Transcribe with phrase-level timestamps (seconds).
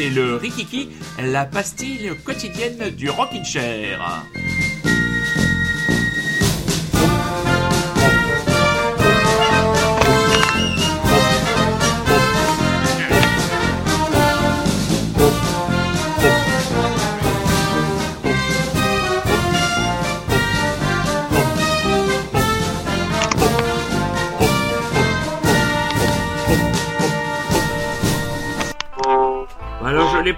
[0.00, 0.88] écoutez le Rikiki,
[1.22, 4.24] la pastille quotidienne du Rockin' Chair.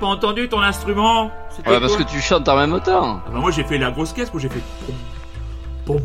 [0.03, 3.21] Pas entendu ton instrument C'était Ouais, parce que tu chantes en même temps.
[3.25, 4.95] Ah bah moi j'ai fait la grosse caisse où j'ai fait pom
[5.87, 6.01] pom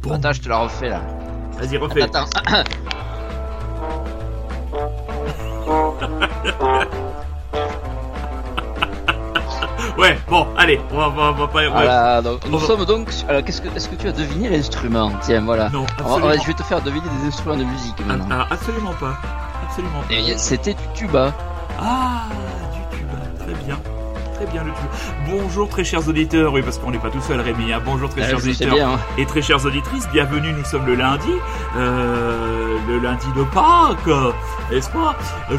[0.00, 0.12] pom.
[0.12, 1.02] Attends, je te la refais là.
[1.58, 2.02] Vas-y refais.
[2.02, 2.24] Attends.
[9.98, 11.68] Ouais bon allez on va, on va, on va pas.
[11.68, 13.08] Voilà, donc, nous On va- sommes donc.
[13.28, 15.12] Alors, qu'est-ce que, est-ce que tu as deviné l'instrument?
[15.22, 15.68] Tiens, voilà.
[15.70, 16.32] Non absolument.
[16.42, 18.26] je vais te faire deviner des instruments de musique Ah, maintenant.
[18.40, 19.14] ah, absolument pas.
[19.68, 20.38] Absolument pas.
[20.38, 21.32] C'était du tuba.
[21.78, 22.51] Ah, du tuba,
[23.44, 23.78] très bien.
[24.34, 24.88] Très bien le tuba.
[25.30, 27.80] Bonjour très chers auditeurs, oui parce qu'on n'est pas tout seul Rémi, hein.
[27.84, 28.90] bonjour très Ah, chers auditeurs bien.
[28.94, 28.98] hein.
[29.18, 31.30] et très chères auditrices, bienvenue, nous sommes le lundi,
[31.76, 34.32] euh, le lundi de Pâques,
[34.72, 35.14] n'est-ce pas?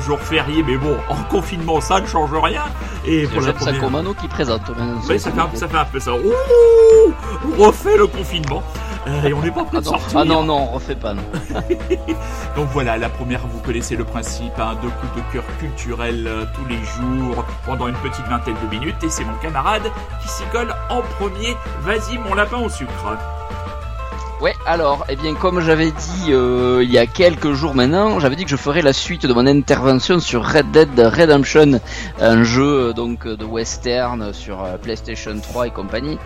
[0.05, 2.63] Jour férié, mais bon, en confinement ça ne change rien.
[3.05, 3.75] Et pour la première...
[3.75, 4.99] Sacomano qui présente maintenant.
[5.07, 6.13] Oui, ça fait, un, ça fait un peu ça.
[6.15, 7.13] Ouh,
[7.57, 8.63] on refait le confinement.
[9.07, 10.19] Euh, et on n'est pas prêt Ah de non, sortir.
[10.19, 11.13] ah non, non, on refait pas.
[11.13, 11.23] Non.
[12.55, 16.45] Donc voilà, la première, vous connaissez le principe, hein, deux coups de cœur culturels euh,
[16.55, 19.83] tous les jours, pendant une petite vingtaine de minutes, et c'est mon camarade
[20.21, 21.55] qui s'y colle en premier.
[21.81, 23.17] Vas-y, mon lapin au sucre.
[24.43, 28.35] Ouais, alors, eh bien, comme j'avais dit euh, il y a quelques jours maintenant, j'avais
[28.35, 31.79] dit que je ferais la suite de mon intervention sur Red Dead Redemption,
[32.19, 36.17] un jeu euh, donc de western sur euh, PlayStation 3 et compagnie.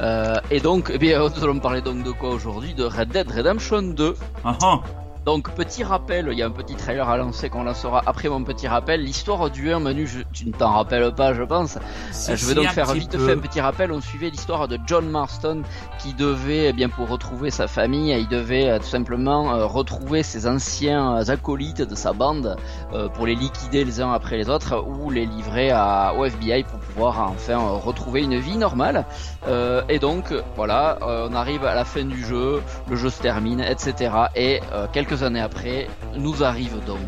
[0.00, 2.74] Euh, et donc, eh bien, nous allons parler donc de quoi aujourd'hui?
[2.74, 4.14] De Red Dead Redemption 2.
[4.44, 4.80] Ah, ah.
[5.24, 8.44] Donc petit rappel, il y a un petit trailer à lancer qu'on lancera après mon
[8.44, 9.02] petit rappel.
[9.02, 11.76] L'histoire du 1 menu, je- tu ne t'en rappelles pas je pense.
[11.76, 13.26] Euh, je vais donc faire vite peu.
[13.26, 13.90] fait un petit rappel.
[13.90, 15.62] On suivait l'histoire de John Marston
[15.98, 20.22] qui devait, eh bien pour retrouver sa famille, il devait euh, tout simplement euh, retrouver
[20.22, 22.56] ses anciens acolytes de sa bande
[22.92, 26.64] euh, pour les liquider les uns après les autres ou les livrer à, au FBI
[26.64, 29.06] pour pouvoir enfin retrouver une vie normale.
[29.48, 33.60] Euh, et donc voilà, on arrive à la fin du jeu, le jeu se termine,
[33.60, 34.10] etc.
[34.36, 36.98] Et euh, quelques années après, nous arrive donc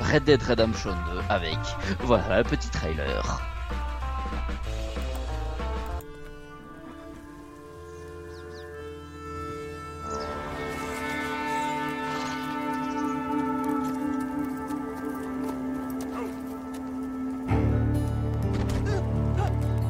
[0.00, 1.58] Red Dead Redemption 2 avec
[2.00, 3.40] voilà un petit trailer.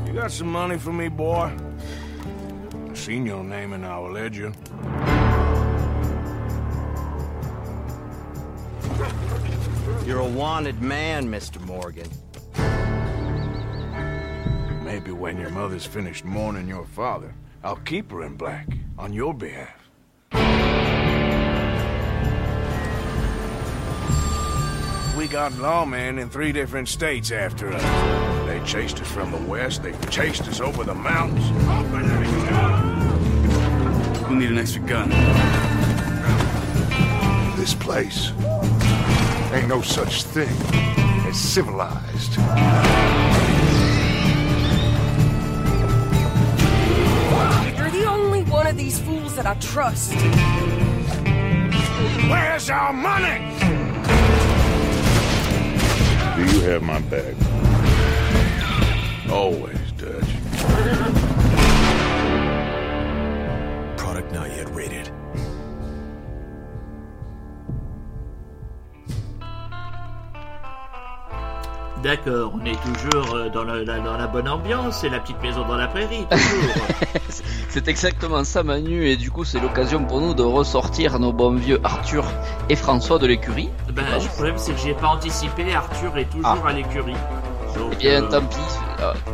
[0.06, 1.50] You got some money for me, boy?
[2.91, 4.53] I seen your name in our ledger.
[10.12, 11.59] You're a wanted man, Mr.
[11.62, 12.06] Morgan.
[14.84, 17.34] Maybe when your mother's finished mourning your father,
[17.65, 18.69] I'll keep her in black
[18.99, 19.89] on your behalf.
[25.17, 28.47] We got lawmen in three different states after us.
[28.47, 31.50] They chased us from the west, they chased us over the mountains.
[34.29, 35.09] We'll need an extra gun.
[37.56, 38.31] This place
[39.52, 40.48] ain't no such thing
[41.26, 42.36] as civilized.
[47.76, 50.14] You're the only one of these fools that I trust.
[52.30, 53.40] Where's our money?
[56.36, 57.41] Do you have my bag?
[72.02, 75.40] D'accord, on est toujours euh, dans la, la- dans la bonne ambiance, c'est la petite
[75.43, 76.87] maison dans la prairie, toujours.
[77.69, 81.54] C'est exactement ça Manu et du coup c'est l'occasion pour nous de ressortir nos bons
[81.54, 82.25] vieux Arthur
[82.69, 83.70] et François de l'écurie.
[83.90, 87.14] ben, le problème c'est que j'ai pas anticipé, Arthur est toujours à l'écurie.
[87.78, 88.56] Donc, Eh bien euh, tant pis,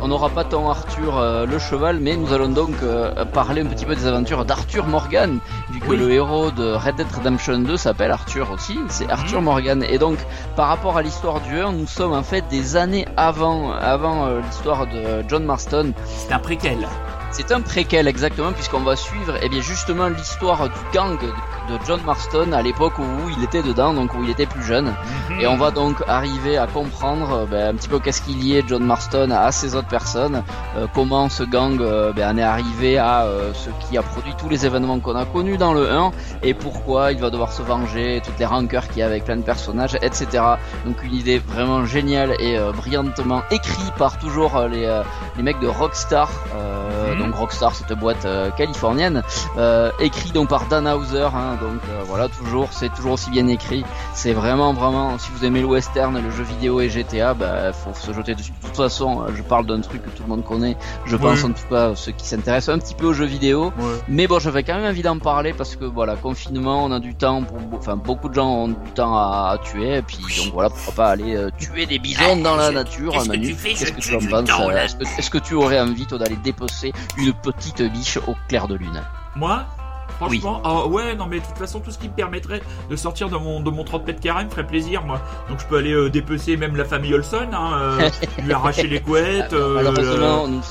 [0.01, 3.65] on n'aura pas tant Arthur euh, le cheval mais nous allons donc euh, parler un
[3.65, 5.39] petit peu des aventures d'Arthur Morgan
[5.71, 5.97] vu que Oui.
[5.97, 9.45] le héros de Red Dead Redemption 2 s'appelle Arthur aussi, c'est Arthur Mhm.
[9.45, 10.17] Morgan et donc
[10.55, 14.39] par rapport à l'histoire du 1 nous sommes en fait des années avant, avant euh,
[14.41, 16.87] l'histoire de John Marston c'est un préquel.
[17.31, 21.99] C'est un préquel exactement puisqu'on va suivre eh bien justement l'histoire du gang de, John
[22.03, 24.95] Marston à l'époque où il était dedans, donc où il était plus jeune.
[25.29, 25.39] Mhm.
[25.39, 28.63] Et on va donc arriver à comprendre euh, ben, un petit peu qu'est-ce qu'il liait
[28.67, 30.43] John Marston à ces autres personnes,
[30.75, 34.33] euh, comment ce gang euh, ben, en est arrivé à euh, ce qui a produit
[34.37, 36.11] tous les événements qu'on a connus dans le 1
[36.43, 39.37] et pourquoi il va devoir se venger, toutes les rancœurs qu'il y a avec plein
[39.37, 40.27] de personnages, etc.
[40.85, 45.03] Donc une idée vraiment géniale et euh, brillantement écrite par toujours les, euh,
[45.37, 47.15] les mecs de Rockstar, euh.
[47.19, 49.21] Donc Rockstar cette boîte euh, californienne,
[49.57, 53.47] euh, écrit donc par Dan Hauser, hein, donc euh, voilà toujours, c'est toujours aussi bien
[53.47, 53.83] écrit,
[54.13, 57.93] c'est vraiment vraiment, si vous aimez le western, le jeu vidéo et GTA, bah faut
[57.93, 58.51] se jeter dessus.
[58.61, 61.21] De toute façon, je parle d'un truc que tout le monde connaît, je Oui.
[61.21, 63.95] pense en tout cas ceux qui s'intéressent un petit peu aux jeux vidéo, Ouais.
[64.07, 67.15] mais bon, j'avais quand même envie d'en parler parce que voilà, confinement, on a du
[67.15, 70.53] temps pour, enfin beaucoup de gens ont du temps à, à tuer, et puis donc
[70.53, 73.47] voilà, pourquoi pas aller euh, tuer des bisons dans la nature, qu'est-ce que Manu.
[73.49, 73.69] tu fais?
[73.69, 74.49] Qu'est-ce Je que tu en penses.
[74.79, 78.67] Est-ce que, est-ce que tu aurais envie toi d'aller dépecer une petite biche au clair
[78.67, 79.01] de lune.
[79.35, 79.65] Moi
[80.17, 83.29] Franchement, ah ouais, non mais de toute façon, tout ce qui me permettrait de sortir
[83.29, 85.21] de mon, de mon 30 mètres carrés me ferait plaisir, moi.
[85.49, 87.71] Donc je peux aller euh, dépecer même la famille Olson, hein,
[88.01, 88.09] euh,
[88.43, 89.53] lui arracher les couettes.
[89.53, 90.61] euh, Malheureusement, nous-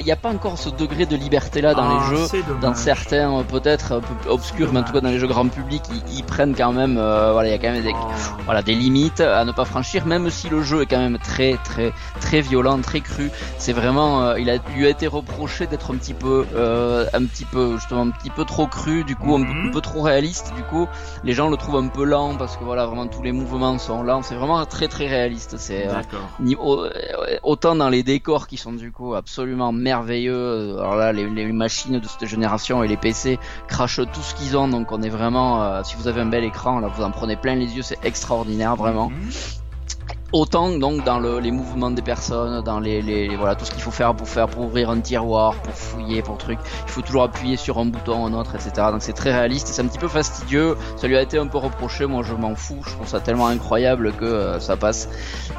[0.00, 2.42] il n'y a pas encore ce degré de liberté là dans ah, les jeux.
[2.60, 5.48] Dans certains euh, peut-être un peu obscurs, mais en tout cas dans les jeux grand
[5.48, 8.06] public, ils, ils prennent quand même, euh, voilà, il y a quand même des, Oh.
[8.44, 11.56] voilà, des limites à ne pas franchir, même si le jeu est quand même très,
[11.64, 13.30] très, très violent, très cru.
[13.58, 17.24] C'est vraiment, euh, il a, lui a été reproché d'être un petit peu, euh, un
[17.24, 19.68] petit peu, justement, un petit peu trop cru, du coup, un, peu- Mhm.
[19.68, 20.52] un peu trop réaliste.
[20.56, 20.86] Du coup,
[21.24, 24.02] les gens le trouvent un peu lent parce que voilà, vraiment tous les mouvements sont
[24.02, 24.22] lents.
[24.22, 25.56] C'est vraiment très, très réaliste.
[25.58, 25.92] C'est euh,
[26.40, 30.78] euh, autant dans les décors qui sont du coup absolument merveilleux.
[30.78, 33.38] Alors là, les, les machines de cette génération et les PC
[33.68, 35.62] crachent tout ce qu'ils ont, donc on est vraiment.
[35.62, 37.98] euh, si vous avez un bel écran, là, vous en prenez plein les yeux, c'est
[38.04, 39.10] extraordinaire, vraiment.
[39.10, 39.30] Mhm.
[40.30, 43.70] Autant donc dans le, les mouvements des personnes, dans les, les, les- voilà tout ce
[43.70, 46.58] qu'il faut faire pour faire pour ouvrir un tiroir, pour fouiller, pour truc.
[46.86, 48.88] Il faut toujours appuyer sur un bouton, un autre, etc.
[48.92, 50.76] Donc c'est très réaliste c'est un petit peu fastidieux.
[50.96, 52.04] Ça lui a été un peu reproché.
[52.04, 52.82] Moi je m'en fous.
[52.86, 55.08] Je trouve ça tellement incroyable que euh, ça passe.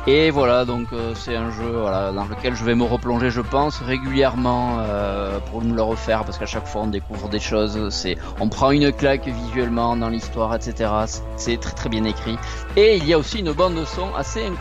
[0.06, 3.42] Et voilà donc euh, c'est un jeu voilà dans lequel je vais me replonger, je
[3.42, 7.90] pense régulièrement euh, pour me le refaire parce qu'à chaque fois on découvre des choses.
[7.90, 10.92] C'est on prend une claque visuellement dans l'histoire, etc.
[11.38, 12.38] C'est très très bien écrit.
[12.76, 14.59] Et il y a aussi une bande de son assez incroyable.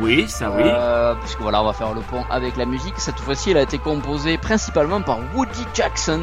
[0.00, 0.62] Oui, ça oui.
[0.64, 2.94] Euh, puisque voilà, on va faire le pont avec la musique.
[2.98, 6.20] Cette fois-ci, elle a été composée principalement par Woody Jackson.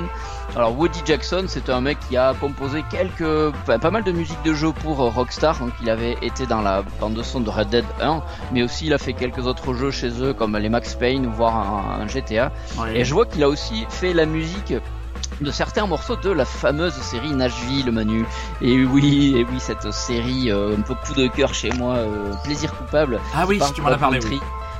[0.55, 4.41] Alors Woody Jackson, c'est un mec qui a composé quelques, enfin, pas mal de musique
[4.43, 5.57] de jeu pour euh, Rockstar.
[5.59, 8.21] Donc il avait été dans la bande de son de Red Dead 1,
[8.51, 11.31] mais aussi il a fait quelques autres jeux chez eux comme les Max Payne ou
[11.31, 12.51] voire un, un GTA.
[12.77, 12.97] Ouais.
[12.99, 14.73] Et je vois qu'il a aussi fait la musique
[15.41, 18.25] de certains morceaux de la fameuse série Nashville Manu.
[18.61, 22.31] Et oui, et oui, cette série euh, un peu coup de cœur chez moi, euh,
[22.43, 23.19] plaisir coupable.
[23.35, 24.19] Ah oui, Parle tu m'en as de parlé.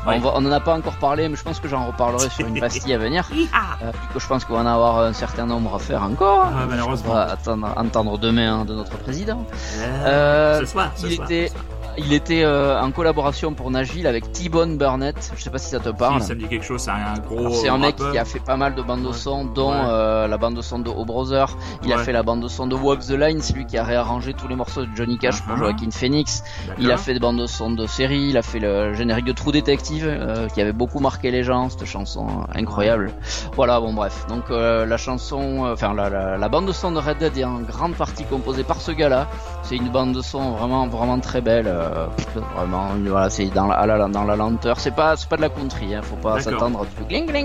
[0.05, 2.45] On, va- on en a pas encore parlé, mais je pense que j'en reparlerai sur
[2.45, 3.25] une pastille à venir.
[3.81, 6.45] Euh, que je pense qu'on va en avoir un certain nombre à faire encore.
[6.45, 9.45] Ah, On va attendre, entendre demain de notre président.
[9.79, 11.25] Euh, Euh, ce soir, ce il soir.
[11.29, 11.63] était, ce soir.
[11.98, 15.31] Il était euh, en collaboration pour Nashville avec T-Bone Burnett.
[15.36, 16.22] Je sais pas si ça te parle.
[16.22, 17.50] Si, ça me dit quelque chose, c'est un gros.
[17.51, 19.13] C'est un mec qui a fait pas mal de bandes de Ouais.
[19.13, 19.78] son, dont Ouais.
[19.88, 21.56] euh, la bande de son de O Brother.
[21.84, 23.84] Il a fait la bande de son de Walk the Line, c'est lui qui a
[23.84, 25.60] réarrangé tous les morceaux de Johnny Cash pour Uh-huh.
[25.60, 26.44] Joaquin Phoenix.
[26.80, 29.31] Il a fait des bandes de son de séries, il a fait le générique de
[29.34, 33.12] True Detective euh, qui avait beaucoup marqué les gens, cette chanson euh, incroyable.
[33.56, 34.25] Voilà, bon bref.
[34.30, 37.38] Donc euh, la chanson, euh, enfin la, la, la bande de son de Red Dead
[37.38, 39.28] est en grande partie composée par ce gars-là.
[39.63, 41.67] C'est une bande de son vraiment vraiment très belle.
[41.84, 42.08] Euh,
[42.56, 44.80] vraiment, voilà, c'est dans la, la- dans la lenteur.
[44.80, 46.86] C'est pas c'est pas de la country, hein, faut pas s'attendre à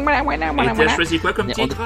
[0.02, 0.94] voilà, Et voilà, tu as voilà.
[0.94, 1.76] choisi quoi comme titre?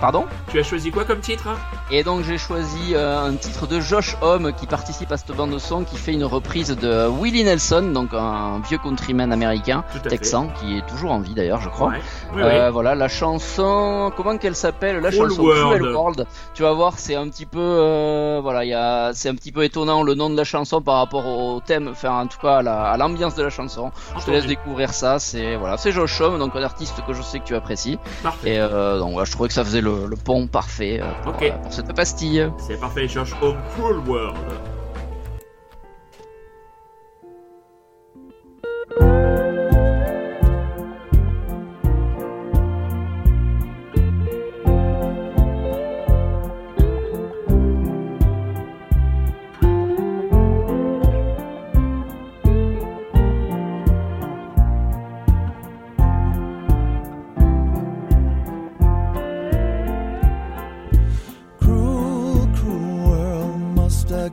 [0.00, 1.48] Pardon Tu as choisi quoi comme titre
[1.90, 5.52] Et donc j'ai choisi euh, un titre de Josh Homme qui participe à cette bande
[5.52, 10.48] de son, qui fait une reprise de Willie Nelson, donc un vieux countryman américain, texan,
[10.60, 11.88] qui est toujours en vie d'ailleurs, je crois.
[11.90, 12.00] Ouais.
[12.34, 15.00] Oui, Euh, Voilà, la chanson, comment qu'elle s'appelle?
[15.00, 15.82] La Cruel chanson World.
[15.84, 16.26] World.
[16.54, 19.52] Tu vas voir, c'est un petit peu, euh, voilà, il y a, c'est un petit
[19.52, 22.56] peu étonnant le nom de la chanson par rapport au thème, enfin en tout cas
[22.58, 23.92] à la- à l'ambiance de la chanson.
[24.18, 25.18] Je te laisse découvrir ça.
[25.18, 27.98] C'est voilà, c'est Josh Homme, donc un artiste que je sais que tu apprécies.
[28.22, 28.54] Parfait.
[28.56, 28.58] Et
[28.98, 31.72] donc voilà, je trouvais que ça faisait le, le pont parfait euh, pour, euh, pour
[31.72, 32.50] cette pastille.
[32.58, 34.73] C'est parfait, Josh Home Cruel World.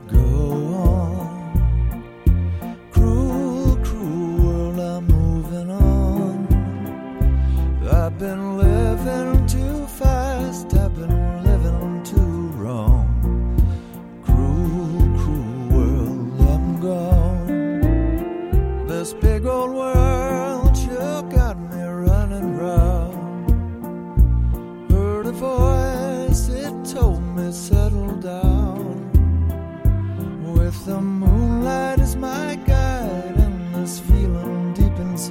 [0.08, 0.31] Go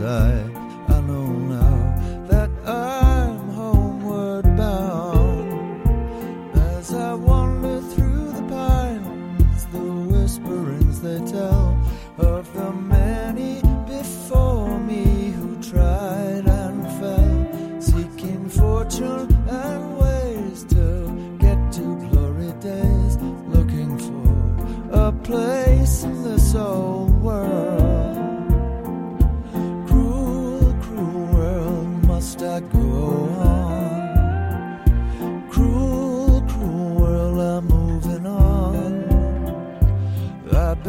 [0.00, 0.60] side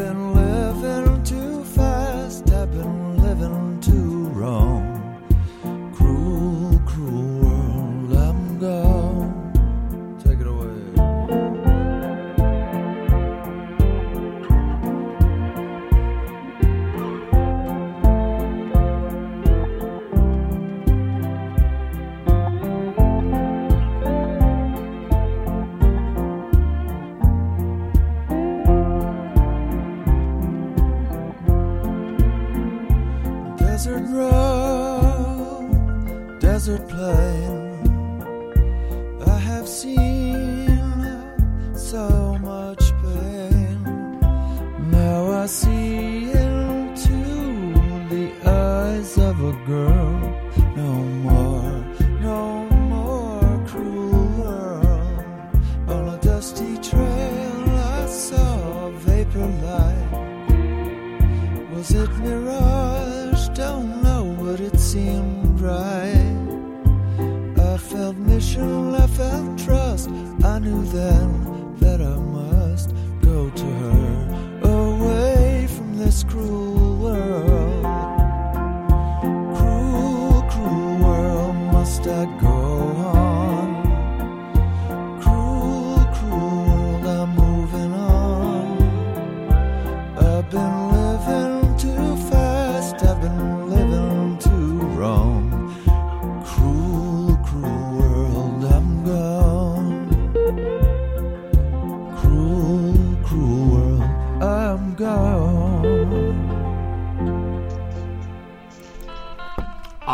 [0.02, 0.41] been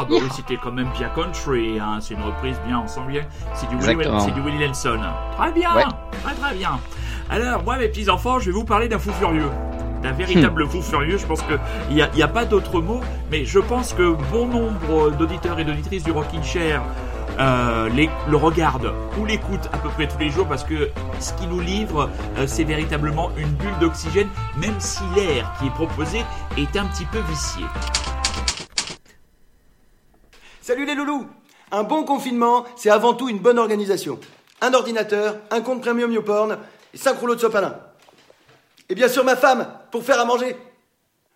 [0.08, 1.98] bah oui, c'était quand même bien country, hein.
[2.00, 3.22] c'est une reprise bien, on sent bien.
[3.54, 5.00] C'est du, du Willie Nelson.
[5.36, 5.84] Très bien, Ouais.
[6.24, 6.78] très très bien.
[7.30, 9.50] Alors, moi mes petits enfants, je vais vous parler d'un fou furieux.
[10.02, 10.68] D'un véritable Hmm.
[10.70, 11.58] fou furieux, je pense qu'il
[11.94, 13.00] n'y a, y a pas d'autre mot,
[13.30, 16.82] mais je pense que bon nombre d'auditeurs et d'auditrices du Rockin' Chair
[17.40, 21.32] euh, les- le regardent ou l'écoutent à peu près tous les jours parce que ce
[21.34, 26.24] qu'il nous livre, euh, c'est véritablement une bulle d'oxygène, même si l'air qui est proposé
[26.56, 27.64] est un petit peu vicié.
[30.68, 31.26] Salut les loulous
[31.70, 34.20] Un bon confinement, c'est avant tout une bonne organisation.
[34.60, 36.58] Un ordinateur, un compte premium YouPorn
[36.92, 37.80] et 5 rouleaux de sopalin.
[38.90, 40.56] Et bien sûr ma femme, pour faire à manger.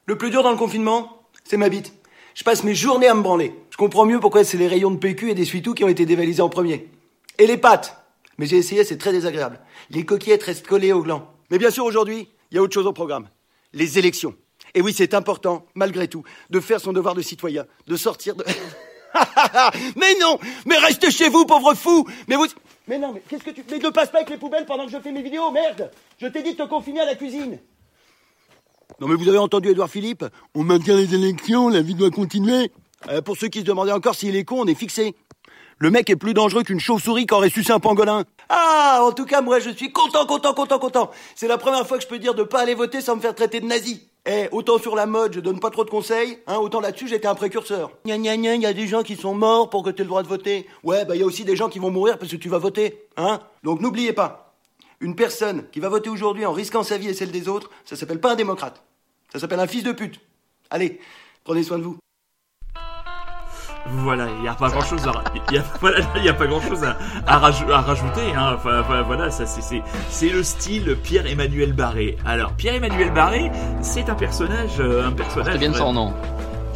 [0.05, 1.95] Le plus dur dans le confinement, c'est ma bite.
[2.35, 3.55] Je passe mes journées à me branler.
[3.71, 6.05] Je comprends mieux pourquoi c'est les rayons de PQ et des suitous qui ont été
[6.05, 6.91] dévalisés en premier.
[7.39, 8.05] Et les pâtes
[8.37, 9.61] Mais j'ai essayé, c'est très désagréable.
[9.89, 11.33] Les coquillettes restent collées au gland.
[11.51, 13.31] Mais bien sûr, aujourd'hui, il y a autre chose au programme.
[13.73, 14.35] Les élections.
[14.75, 18.45] Et oui, c'est important, malgré tout, de faire son devoir de citoyen, de sortir de...
[19.97, 22.47] mais non Mais restez chez vous, pauvre fou Mais vous...
[22.89, 23.65] Mais non, mais qu'est-ce que tu...
[23.71, 25.91] Mais ne passe pas avec les poubelles pendant que je fais mes vidéos, merde
[26.21, 27.59] Je t'ai dit de te confiner à la cuisine
[29.01, 30.25] Non mais vous avez entendu Edouard Philippe?
[30.55, 32.71] On maintient les élections, la vie doit continuer
[33.09, 35.15] Euh, Pour ceux qui se demandaient encore s'il est con, on est fixé.
[35.79, 38.25] Le mec est plus dangereux qu'une chauve-souris qui aurait sucé un pangolin.
[38.49, 41.11] Ah, en tout cas, moi, je suis content, content, content, content.
[41.35, 43.35] C'est la première fois que je peux dire de pas aller voter sans me faire
[43.35, 44.09] traiter de nazi.
[44.25, 47.27] Eh, autant sur la mode, je donne pas trop de conseils, hein, autant là-dessus, j'étais
[47.27, 47.91] un précurseur.
[48.07, 50.09] Gna gna gna, il y a des gens qui sont morts pour que tu le
[50.09, 50.69] droit de voter.
[50.85, 52.59] Ouais, bah, il y a aussi des gens qui vont mourir parce que tu vas
[52.59, 53.41] voter, hein.
[53.65, 54.55] Donc, n'oubliez pas,
[55.01, 57.97] une personne qui va voter aujourd'hui en risquant sa vie et celle des autres, ça
[57.97, 58.81] s'appelle pas un démocrate.
[59.33, 60.21] Ça s'appelle un fils de pute.
[60.71, 61.01] Allez,
[61.43, 61.97] prenez soin de vous.
[63.89, 66.47] Voilà, il n'y a pas grand chose à, y a, voilà, il y a pas
[66.47, 66.97] grand chose à,
[67.27, 68.33] à, raj- à rajouter.
[68.37, 68.55] Hein.
[68.57, 72.17] Enfin, voilà, ça c'est c'est c'est le style Pierre-Emmanuel Barré.
[72.25, 75.47] Alors Pierre-Emmanuel Barré, c'est un personnage, euh, un personnage.
[75.49, 76.15] Porte bien son nom.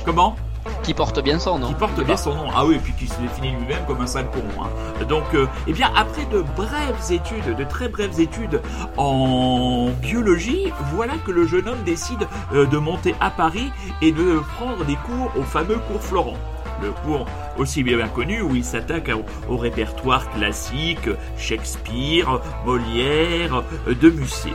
[0.05, 0.37] Comment?
[0.83, 1.69] Qui porte bien son nom.
[1.69, 2.47] Qui porte bien son nom.
[2.55, 4.43] Ah oui, et puis qui se définit lui-même comme un sale con.
[4.61, 5.05] Hein.
[5.09, 8.61] Donc, euh, eh bien, après de brèves études, de très brèves études
[8.97, 13.71] en biologie, voilà que le jeune homme décide euh, de monter à Paris
[14.03, 16.35] et de prendre des cours au fameux cours Florent.
[16.83, 17.27] Le cours
[17.59, 19.11] aussi bien connu où il s'attaque
[19.49, 24.53] au, répertoire classique, Shakespeare, Molière, de Musset.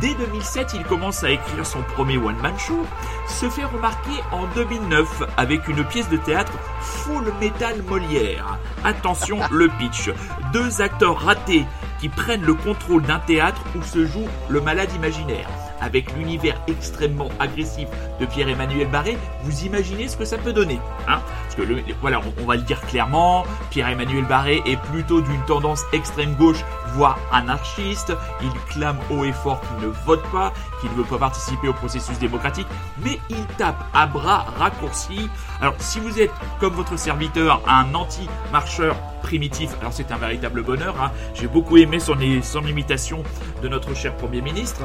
[0.00, 2.84] Dès 2007, il commence à écrire son premier one-man show,
[3.28, 8.58] se fait remarquer en 2009 avec une pièce de théâtre Full Metal Molière.
[8.84, 10.10] Attention, le pitch.
[10.52, 11.64] Deux acteurs ratés
[12.00, 15.48] qui prennent le contrôle d'un théâtre où se joue le malade imaginaire.
[15.82, 17.88] Avec l'univers extrêmement agressif
[18.20, 20.78] de Pierre-Emmanuel Barré, vous imaginez ce que ça peut donner.
[21.08, 21.18] Hein?
[21.42, 25.82] Parce que le- voilà, on, va le dire clairement, Pierre-Emmanuel Barré est plutôt d'une tendance
[25.92, 28.12] extrême gauche, voire anarchiste.
[28.42, 31.72] Il clame haut et fort qu'il ne vote pas, qu'il ne veut pas participer au
[31.72, 32.68] processus démocratique,
[33.04, 35.28] mais il tape à bras raccourcis.
[35.60, 40.94] Alors si vous êtes, comme votre serviteur, un anti-marcheur primitif, alors c'est un véritable bonheur.
[41.02, 41.10] hein.
[41.34, 42.18] J'ai beaucoup aimé son
[42.66, 43.24] imitation
[43.62, 44.82] de notre cher Premier ministre.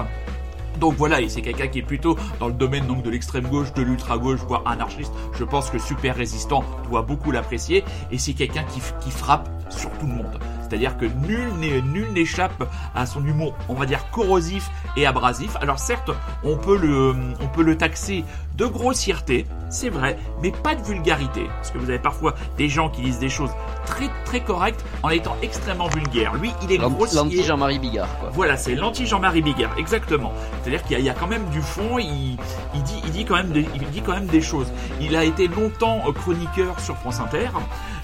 [0.80, 3.74] Donc voilà, et c'est quelqu'un qui est plutôt dans le domaine donc de l'extrême gauche,
[3.74, 5.12] de l'ultra gauche, voire anarchiste.
[5.34, 10.06] Je pense que Super Résistant doit beaucoup l'apprécier, et c'est quelqu'un qui, frappe sur tout
[10.06, 10.40] le monde.
[10.62, 15.56] C'est-à-dire que nul n'échappe à son humour, on va dire corrosif et abrasif.
[15.62, 16.12] Alors certes,
[16.44, 18.24] on peut le taxer
[18.58, 21.44] de grossièreté, c'est vrai, mais pas de vulgarité.
[21.58, 23.52] Parce que vous avez parfois des gens qui disent des choses
[23.86, 26.34] très très correctes en étant extrêmement vulgaires.
[26.36, 27.18] Lui, il est grossier.
[27.18, 28.30] L'anti Jean-Marie Bigard, quoi.
[28.34, 30.34] Voilà, c'est l'anti Jean-Marie Bigard, exactement.
[30.62, 32.38] C'est-à-dire qu'il y, a- il y a quand même du fond, il,
[32.74, 34.72] il dit, il, dit quand même des, il dit quand même des choses.
[35.00, 37.50] Il a été longtemps euh, chroniqueur sur France Inter.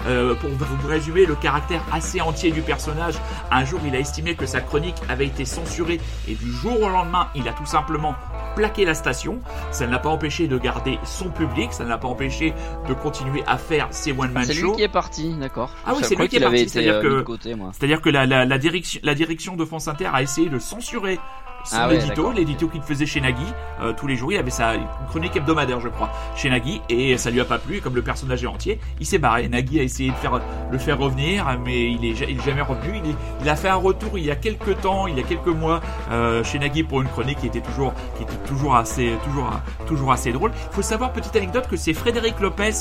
[0.06, 3.14] Euh, pour vous résumer le caractère assez entier du personnage,
[3.50, 6.90] un jour il a estimé que sa chronique avait été censurée et du jour au
[6.90, 8.14] lendemain il a tout simplement
[8.54, 9.40] plaqué la station.
[9.70, 12.54] Ça ne l'a pas empêché de garder son public, ça ne l'a pas empêché
[12.88, 14.72] de continuer à faire ses one-man C'est lui shows.
[14.74, 15.70] qui est parti, d'accord.
[15.86, 17.36] Ah oui, c'est lui qui est parti, été c'est-à-dire euh, que-.
[17.72, 21.18] C'est-à-dire que la, la, la direction, la direction de France Inter a essayé de censurer
[21.64, 23.44] son Ah ouais, édito, l'édito qu'il faisait chez Nagui.
[23.80, 24.74] Euh, tous les jours, il avait sa
[25.08, 27.76] chronique hebdomadaire, je crois, chez Nagui, et ça lui a pas plu.
[27.76, 29.48] Et comme le personnage est entier, il s'est barré.
[29.48, 33.00] Nagui a essayé de faire le faire revenir, mais il est, il est jamais revenu.
[33.04, 35.24] Il, est- il a fait un retour il y a quelques temps, il y a
[35.24, 39.12] quelques mois, euh, chez Nagui pour une chronique qui était toujours, qui était toujours assez,
[39.24, 39.50] toujours,
[39.86, 40.52] toujours assez drôle.
[40.70, 42.72] Il faut savoir, petite anecdote, que c'est Frédéric Lopez,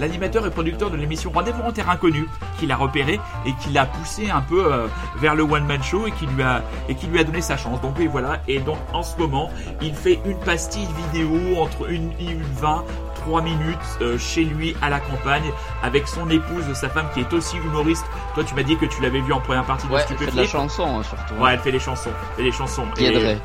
[0.00, 2.26] l'animateur et producteur de l'émission Rendez-vous en terre inconnue,
[2.58, 6.06] qui l'a repéré et qui l'a poussé un peu euh, vers le one man show
[6.06, 7.80] et qui lui a et qui lui a donné sa chance.
[7.80, 8.27] Donc oui, voilà.
[8.46, 9.50] Et donc en ce moment,
[9.82, 12.84] il fait une pastille vidéo entre une et une 20
[13.18, 15.50] 3 minutes euh, chez lui à la campagne
[15.82, 18.04] avec son épouse, sa femme qui est aussi humoriste.
[18.34, 20.30] Toi, tu m'as dit que tu l'avais vu en première partie Ouais, de elle fait
[20.30, 21.34] de la chanson, hein, surtout.
[21.42, 22.84] Ouais, elle fait les chansons, fait les chansons.
[22.98, 23.36] Et-.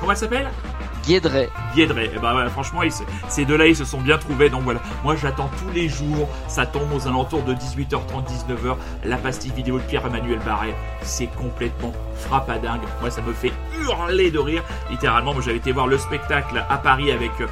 [0.00, 0.50] Comment elle s'appelle?
[1.06, 1.50] Guédret.
[1.74, 2.10] Guédret.
[2.14, 2.80] Et bah ouais, franchement,
[3.28, 4.50] ces deux-là, ils se sont bien trouvés.
[4.50, 6.28] Donc voilà, moi j'attends tous les jours.
[6.48, 8.76] Ça tombe aux alentours de 18h30, 19h.
[9.04, 12.82] La pastille vidéo de Pierre-Emmanuel Barret, c'est complètement frappadingue.
[13.00, 14.62] Moi, ça me fait hurler de rire.
[14.90, 17.46] Littéralement, moi j'avais été voir le spectacle à Paris avec euh,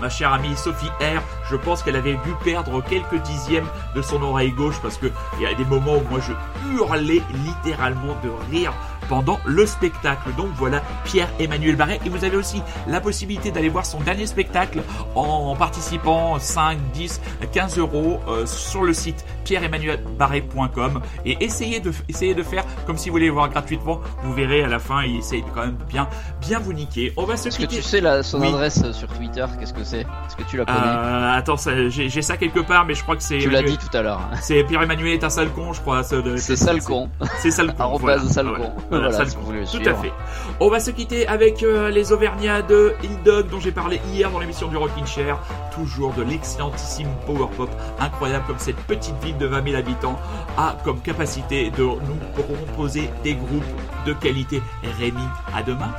[0.00, 1.22] ma chère amie Sophie R.
[1.50, 5.06] Je pense qu'elle avait dû perdre quelques dixièmes de son oreille gauche parce que
[5.38, 6.32] il y a des moments où moi je
[6.74, 8.72] hurlais littéralement de rire
[9.10, 10.30] pendant le spectacle.
[10.36, 12.00] Donc voilà, Pierre-Emmanuel Barret.
[12.06, 14.82] Et vous avez aussi la possibilité d'aller voir son dernier spectacle
[15.16, 17.20] en participant 5, 10,
[17.52, 23.08] 15 euros euh, sur le site pierre-emmanuelbarret.com et essayez de, essayez de faire comme si
[23.08, 24.00] vous voulez le voir gratuitement.
[24.22, 26.08] Vous verrez à la fin, il essaye quand même de bien,
[26.40, 27.12] bien vous niquer.
[27.16, 28.48] On va se Est-ce que tu sais la, son Oui.
[28.48, 29.44] adresse euh, sur Twitter?
[29.58, 30.00] Qu'est-ce que c'est?
[30.00, 31.56] Est-ce que tu la connais Euh, attends,
[31.88, 33.38] j'ai ça quelque part, mais je crois que c'est.
[33.38, 34.20] Tu l'as dit tout à l'heure.
[34.40, 36.02] C'est Pierre-Emmanuel est un sale con, je crois.
[36.36, 37.08] C'est sale con.
[37.38, 37.96] C'est sale con.
[37.98, 38.20] Voilà.
[38.22, 38.72] sale con.
[38.90, 39.52] Voilà, Voilà, sale con.
[39.72, 40.12] Tout à fait.
[40.58, 44.30] On va se quitter avec euh, les Auvergnats de Hill Dog dont j'ai parlé hier
[44.30, 45.38] dans l'émission du Rockin' Chair.
[45.74, 50.18] Toujours de l'excellentissime power pop, incroyable comme cette petite ville de 20 000 habitants
[50.56, 53.64] a comme capacité de nous proposer des groupes
[54.06, 54.62] de qualité.
[54.98, 55.22] Rémi,
[55.54, 55.92] à demain.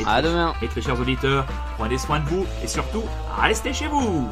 [0.00, 0.54] Et À demain.
[0.62, 1.44] Et très chers auditeurs,
[1.76, 3.04] prenez soin de vous et surtout,
[3.40, 4.28] restez chez vous.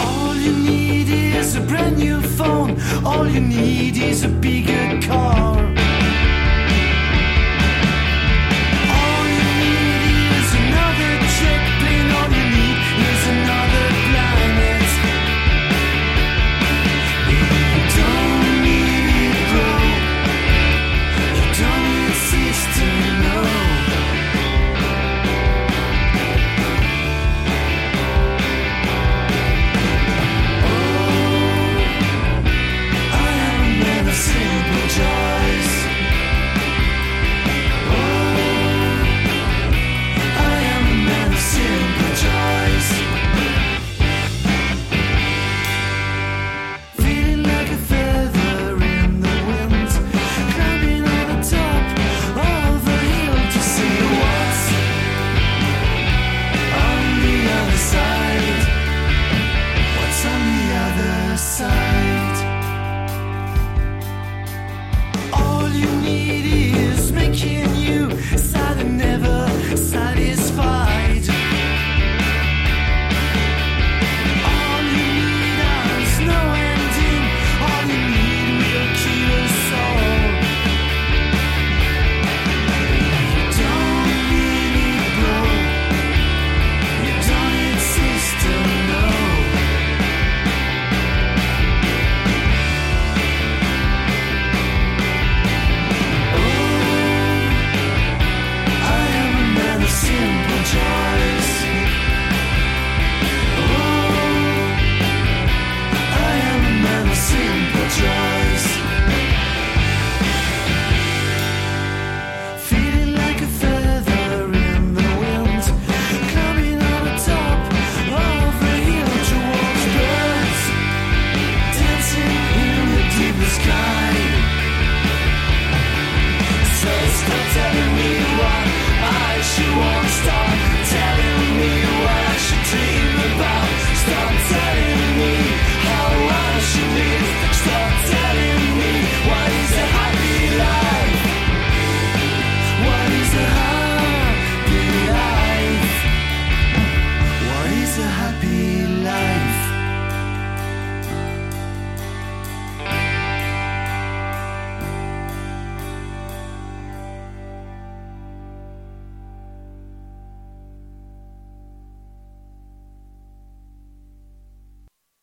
[0.00, 0.77] All you need
[3.04, 5.87] All you need is a bigger car.